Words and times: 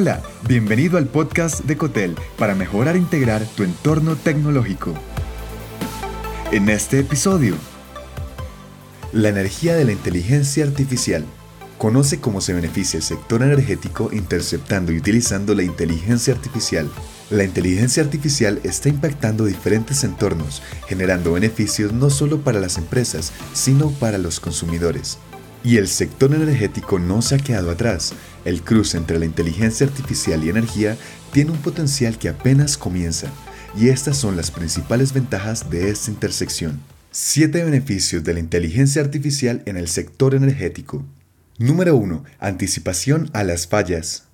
Hola, 0.00 0.22
bienvenido 0.46 0.96
al 0.96 1.08
podcast 1.08 1.64
de 1.64 1.76
Cotel 1.76 2.14
para 2.38 2.54
mejorar 2.54 2.94
e 2.94 3.00
integrar 3.00 3.44
tu 3.56 3.64
entorno 3.64 4.14
tecnológico. 4.14 4.94
En 6.52 6.68
este 6.68 7.00
episodio, 7.00 7.56
la 9.12 9.30
energía 9.30 9.74
de 9.74 9.84
la 9.84 9.90
inteligencia 9.90 10.64
artificial. 10.64 11.24
Conoce 11.78 12.20
cómo 12.20 12.40
se 12.40 12.54
beneficia 12.54 12.98
el 12.98 13.02
sector 13.02 13.42
energético 13.42 14.10
interceptando 14.12 14.92
y 14.92 14.98
utilizando 14.98 15.52
la 15.56 15.64
inteligencia 15.64 16.32
artificial. 16.32 16.88
La 17.28 17.42
inteligencia 17.42 18.00
artificial 18.00 18.60
está 18.62 18.88
impactando 18.88 19.46
diferentes 19.46 20.04
entornos, 20.04 20.62
generando 20.86 21.32
beneficios 21.32 21.92
no 21.92 22.08
solo 22.08 22.42
para 22.42 22.60
las 22.60 22.78
empresas, 22.78 23.32
sino 23.52 23.90
para 23.90 24.18
los 24.18 24.38
consumidores. 24.38 25.18
Y 25.64 25.76
el 25.76 25.88
sector 25.88 26.34
energético 26.34 26.98
no 26.98 27.20
se 27.20 27.34
ha 27.34 27.38
quedado 27.38 27.70
atrás. 27.70 28.12
El 28.44 28.62
cruce 28.62 28.96
entre 28.96 29.18
la 29.18 29.24
inteligencia 29.24 29.86
artificial 29.86 30.42
y 30.44 30.50
energía 30.50 30.96
tiene 31.32 31.50
un 31.50 31.58
potencial 31.58 32.16
que 32.18 32.28
apenas 32.28 32.76
comienza, 32.76 33.28
y 33.76 33.88
estas 33.88 34.16
son 34.16 34.36
las 34.36 34.50
principales 34.50 35.12
ventajas 35.12 35.68
de 35.68 35.90
esta 35.90 36.10
intersección. 36.10 36.80
7 37.10 37.64
beneficios 37.64 38.22
de 38.22 38.34
la 38.34 38.40
inteligencia 38.40 39.02
artificial 39.02 39.62
en 39.66 39.76
el 39.76 39.88
sector 39.88 40.34
energético. 40.34 41.04
Número 41.58 41.96
1. 41.96 42.22
Anticipación 42.38 43.30
a 43.32 43.42
las 43.42 43.66
fallas. 43.66 44.27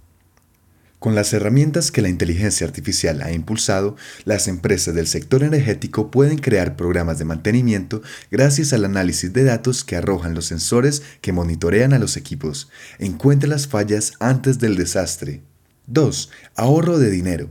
Con 1.05 1.15
las 1.15 1.35
herramientas 1.35 1.93
que 1.93 2.01
la 2.01 2.09
inteligencia 2.09 2.67
artificial 2.67 3.21
ha 3.21 3.31
impulsado, 3.31 3.95
las 4.25 4.49
empresas 4.49 4.95
del 4.95 5.07
sector 5.07 5.43
energético 5.43 6.11
pueden 6.11 6.39
crear 6.39 6.77
programas 6.77 7.19
de 7.19 7.27
mantenimiento 7.27 8.01
gracias 8.31 8.73
al 8.73 8.87
análisis 8.87 9.31
de 9.31 9.45
datos 9.45 9.85
que 9.85 9.97
arrojan 9.97 10.33
los 10.33 10.47
sensores 10.47 11.03
que 11.21 11.33
monitorean 11.33 11.93
a 11.93 11.99
los 11.99 12.17
equipos. 12.17 12.71
Encuentra 12.99 13.51
las 13.51 13.67
fallas 13.67 14.15
antes 14.19 14.59
del 14.61 14.77
desastre. 14.77 15.43
2. 15.89 16.31
Ahorro 16.57 16.99
de 16.99 17.11
dinero. 17.11 17.51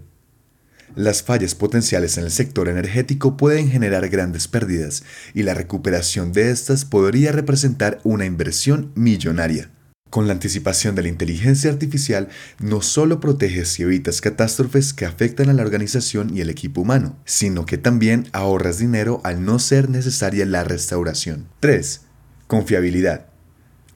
Las 0.95 1.21
fallas 1.21 1.53
potenciales 1.53 2.17
en 2.17 2.23
el 2.23 2.31
sector 2.31 2.67
energético 2.67 3.37
pueden 3.37 3.69
generar 3.69 4.09
grandes 4.09 4.47
pérdidas 4.47 5.03
y 5.35 5.43
la 5.43 5.53
recuperación 5.53 6.33
de 6.33 6.49
estas 6.49 6.85
podría 6.85 7.31
representar 7.31 7.99
una 8.03 8.25
inversión 8.25 8.91
millonaria. 8.95 9.69
Con 10.13 10.27
la 10.27 10.33
anticipación 10.33 10.93
de 10.93 11.01
la 11.01 11.07
inteligencia 11.07 11.71
artificial, 11.71 12.29
no 12.59 12.83
solo 12.83 13.19
proteges 13.19 13.79
y 13.79 13.81
evitas 13.81 14.21
catástrofes 14.21 14.93
que 14.93 15.07
afectan 15.07 15.49
a 15.49 15.53
la 15.53 15.63
organización 15.63 16.37
y 16.37 16.41
el 16.41 16.51
equipo 16.51 16.81
humano, 16.81 17.17
sino 17.25 17.65
que 17.65 17.79
también 17.79 18.29
ahorras 18.31 18.77
dinero 18.77 19.21
al 19.23 19.43
no 19.43 19.57
ser 19.57 19.89
necesaria 19.89 20.45
la 20.45 20.63
restauración. 20.63 21.47
3. 21.61 22.01
Confiabilidad. 22.45 23.25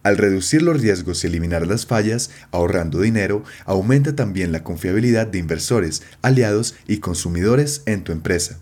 Al 0.02 0.18
reducir 0.18 0.64
los 0.64 0.82
riesgos 0.82 1.24
y 1.24 1.28
eliminar 1.28 1.68
las 1.68 1.86
fallas, 1.86 2.32
ahorrando 2.50 3.00
dinero, 3.00 3.44
aumenta 3.66 4.16
también 4.16 4.52
la 4.52 4.64
confiabilidad 4.64 5.28
de 5.28 5.38
inversores, 5.38 6.02
aliados 6.24 6.74
y 6.88 6.98
consumidores 6.98 7.84
en 7.86 8.04
tu 8.04 8.12
empresa. 8.12 8.58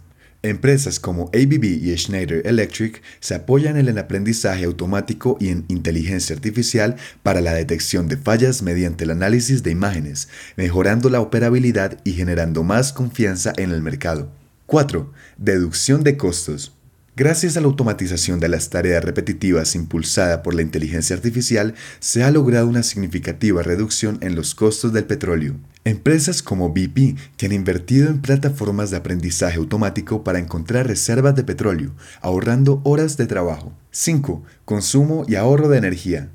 Empresas 0.50 1.00
como 1.00 1.26
ABB 1.34 1.64
y 1.64 1.98
Schneider 1.98 2.46
Electric 2.46 3.02
se 3.20 3.36
apoyan 3.36 3.78
en 3.78 3.88
el 3.88 3.98
aprendizaje 3.98 4.66
automático 4.66 5.38
y 5.40 5.50
en 5.50 5.66
inteligencia 5.68 6.36
artificial 6.36 6.98
para 7.24 7.42
la 7.42 7.54
detección 7.54 8.08
de 8.08 8.18
fallas 8.18 8.62
mediante 8.62 9.06
el 9.06 9.12
análisis 9.12 9.64
de 9.64 9.72
imágenes, 9.72 10.28
mejorando 10.56 11.10
la 11.10 11.22
operabilidad 11.22 12.00
y 12.04 12.14
generando 12.14 12.64
más 12.64 12.94
confianza 12.94 13.54
en 13.58 13.72
el 13.72 13.82
mercado. 13.82 14.32
4. 14.68 15.12
Deducción 15.38 16.04
de 16.04 16.18
costos. 16.18 16.75
Gracias 17.18 17.56
a 17.56 17.62
la 17.62 17.68
automatización 17.68 18.42
de 18.42 18.50
las 18.50 18.70
tareas 18.70 19.02
repetitivas 19.02 19.74
impulsada 19.76 20.44
por 20.44 20.54
la 20.54 20.62
inteligencia 20.62 21.16
artificial, 21.16 21.74
se 22.02 22.26
ha 22.26 22.32
logrado 22.32 22.68
una 22.68 22.84
significativa 22.84 23.64
reducción 23.64 24.18
en 24.20 24.36
los 24.36 24.54
costos 24.54 24.92
del 24.92 25.06
petróleo. 25.06 25.56
Empresas 25.86 26.44
como 26.44 26.74
BP 26.74 27.16
que 27.38 27.46
han 27.46 27.54
invertido 27.54 28.10
en 28.10 28.22
plataformas 28.22 28.92
de 28.92 28.98
aprendizaje 28.98 29.60
automático 29.60 30.26
para 30.26 30.40
encontrar 30.40 30.88
reservas 30.88 31.36
de 31.38 31.46
petróleo, 31.46 31.96
ahorrando 32.20 32.82
horas 32.84 33.16
de 33.16 33.28
trabajo. 33.28 33.72
5. 33.92 34.44
Consumo 34.66 35.24
y 35.26 35.36
ahorro 35.36 35.70
de 35.70 35.78
energía. 35.78 36.32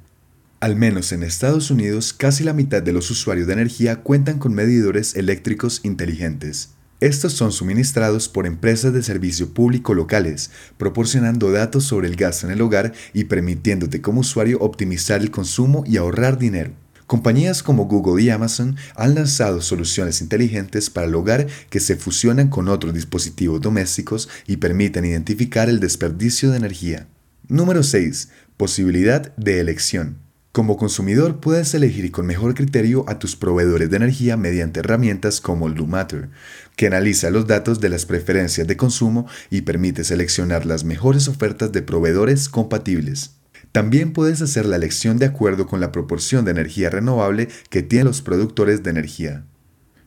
Al 0.61 0.77
menos 0.77 1.13
en 1.13 1.25
Estados 1.25 1.71
Unidos, 1.71 2.15
casi 2.15 2.43
la 2.43 2.55
mitad 2.55 2.83
de 2.83 2.95
los 2.95 3.11
usuarios 3.11 3.47
de 3.47 3.53
energía 3.53 3.97
cuentan 3.97 4.39
con 4.39 4.55
medidores 4.55 5.15
eléctricos 5.15 5.81
inteligentes. 5.83 6.71
Estos 7.01 7.33
son 7.33 7.51
suministrados 7.51 8.29
por 8.29 8.47
empresas 8.47 8.93
de 8.93 9.03
servicio 9.03 9.55
público 9.55 9.95
locales, 9.95 10.51
proporcionando 10.77 11.51
datos 11.51 11.85
sobre 11.85 12.09
el 12.09 12.15
gasto 12.15 12.47
en 12.47 12.53
el 12.53 12.61
hogar 12.61 12.93
y 13.15 13.25
permitiéndote 13.25 14.03
como 14.03 14.21
usuario 14.21 14.59
optimizar 14.61 15.23
el 15.23 15.31
consumo 15.31 15.83
y 15.87 15.97
ahorrar 15.97 16.39
dinero. 16.39 16.73
Compañías 17.07 17.63
como 17.63 17.87
Google 17.87 18.23
y 18.23 18.29
Amazon 18.29 18.77
han 18.97 19.15
lanzado 19.15 19.63
soluciones 19.63 20.21
inteligentes 20.21 20.91
para 20.91 21.07
el 21.07 21.15
hogar 21.15 21.47
que 21.71 21.81
se 21.81 21.97
fusionan 21.97 22.49
con 22.49 22.69
otros 22.69 22.93
dispositivos 22.93 23.63
domésticos 23.63 24.29
y 24.47 24.59
permiten 24.59 25.07
identificar 25.07 25.71
el 25.71 25.81
desperdicio 25.81 26.51
de 26.51 26.59
energía. 26.59 27.09
Número 27.49 27.83
6. 27.83 28.29
Posibilidad 28.59 29.35
de 29.37 29.59
elección. 29.59 30.30
Como 30.53 30.77
consumidor 30.77 31.39
puedes 31.39 31.75
elegir 31.75 32.11
con 32.11 32.27
mejor 32.27 32.55
criterio 32.55 33.05
a 33.09 33.21
tus 33.21 33.37
proveedores 33.37 33.89
de 33.89 33.97
energía 33.97 34.37
mediante 34.37 34.81
herramientas 34.81 35.41
como 35.41 35.69
Lumatter, 35.69 36.29
que 36.75 36.89
analiza 36.89 37.31
los 37.31 37.47
datos 37.47 37.81
de 37.81 37.89
las 37.89 38.05
preferencias 38.05 38.67
de 38.67 38.77
consumo 38.77 39.29
y 39.49 39.61
permite 39.61 40.03
seleccionar 40.03 40.67
las 40.67 40.83
mejores 40.83 41.29
ofertas 41.29 41.71
de 41.71 41.83
proveedores 41.83 42.49
compatibles. 42.49 43.37
También 43.71 44.13
puedes 44.13 44.43
hacer 44.43 44.67
la 44.67 44.75
elección 44.75 45.19
de 45.19 45.27
acuerdo 45.27 45.69
con 45.69 45.81
la 45.81 45.93
proporción 45.93 46.45
de 46.45 46.51
energía 46.51 46.91
renovable 46.91 47.49
que 47.69 47.85
tienen 47.85 48.09
los 48.09 48.21
productores 48.21 48.83
de 48.83 48.91
energía. 48.91 49.45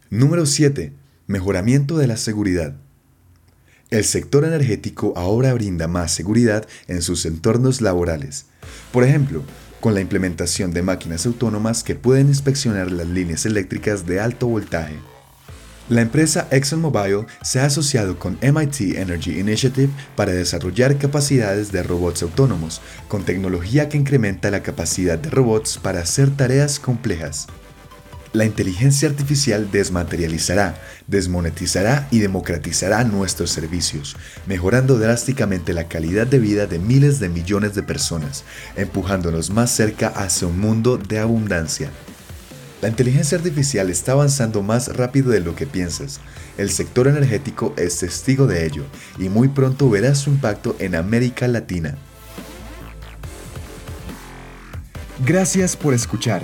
Número 0.10 0.46
7. 0.46 0.92
Mejoramiento 1.26 1.98
de 1.98 2.08
la 2.08 2.18
seguridad. 2.18 2.76
El 3.92 4.04
sector 4.04 4.44
energético 4.44 5.14
ahora 5.16 5.54
brinda 5.54 5.88
más 5.88 6.14
seguridad 6.14 6.68
en 6.90 7.02
sus 7.02 7.26
entornos 7.26 7.80
laborales. 7.80 8.48
Por 8.92 9.06
ejemplo, 9.06 9.44
con 9.84 9.96
la 9.96 10.00
implementación 10.00 10.72
de 10.72 10.82
máquinas 10.82 11.26
autónomas 11.26 11.84
que 11.84 11.94
pueden 11.94 12.30
inspeccionar 12.30 12.90
las 12.90 13.06
líneas 13.06 13.46
eléctricas 13.46 14.06
de 14.06 14.22
alto 14.22 14.48
voltaje. 14.48 14.96
La 15.90 16.00
empresa 16.00 16.48
ExxonMobil 16.52 17.26
se 17.42 17.60
ha 17.60 17.66
asociado 17.66 18.18
con 18.18 18.38
MIT 18.42 18.96
Energy 18.96 19.38
Initiative 19.42 19.90
para 20.16 20.32
desarrollar 20.32 20.98
capacidades 20.98 21.74
de 21.74 21.84
robots 21.84 22.24
autónomos, 22.24 22.80
con 23.10 23.26
tecnología 23.26 23.90
que 23.90 23.98
incrementa 23.98 24.52
la 24.52 24.64
capacidad 24.64 25.20
de 25.20 25.30
robots 25.30 25.78
para 25.78 26.00
hacer 26.00 26.32
tareas 26.34 26.80
complejas. 26.80 27.48
La 28.34 28.46
inteligencia 28.46 29.08
artificial 29.08 29.70
desmaterializará, 29.72 30.76
desmonetizará 31.06 32.08
y 32.10 32.18
democratizará 32.18 33.04
nuestros 33.04 33.52
servicios, 33.52 34.16
mejorando 34.48 34.98
drásticamente 34.98 35.72
la 35.72 35.88
calidad 35.88 36.26
de 36.26 36.40
vida 36.40 36.66
de 36.66 36.80
miles 36.80 37.20
de 37.20 37.30
millones 37.30 37.76
de 37.76 37.84
personas, 37.84 38.44
empujándonos 38.76 39.52
más 39.52 39.70
cerca 39.70 40.08
hacia 40.08 40.48
un 40.48 40.60
mundo 40.60 40.98
de 40.98 41.20
abundancia. 41.20 41.92
La 42.82 42.90
inteligencia 42.90 43.38
artificial 43.38 43.92
está 43.92 44.14
avanzando 44.14 44.64
más 44.64 44.98
rápido 44.98 45.30
de 45.30 45.40
lo 45.40 45.56
que 45.56 45.68
piensas. 45.68 46.20
El 46.58 46.72
sector 46.72 47.08
energético 47.08 47.76
es 47.78 48.00
testigo 48.00 48.48
de 48.48 48.66
ello 48.66 48.84
y 49.20 49.30
muy 49.30 49.48
pronto 49.48 49.92
verás 49.92 50.18
su 50.18 50.32
impacto 50.32 50.76
en 50.80 50.96
América 50.96 51.48
Latina. 51.48 52.00
Gracias 55.24 55.78
por 55.78 55.94
escuchar. 55.94 56.44